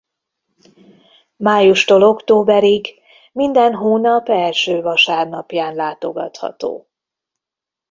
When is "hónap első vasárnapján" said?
3.73-5.75